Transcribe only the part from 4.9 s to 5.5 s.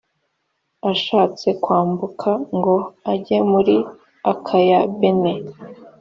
bene